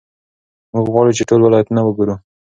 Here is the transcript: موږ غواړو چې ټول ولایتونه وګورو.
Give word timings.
موږ 0.73 0.85
غواړو 0.93 1.15
چې 1.17 1.23
ټول 1.29 1.41
ولایتونه 1.43 1.81
وګورو. 1.83 2.15